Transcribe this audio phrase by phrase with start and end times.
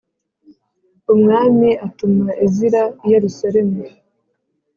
[1.13, 3.81] Umwami atuma Ezira i Yerusalemu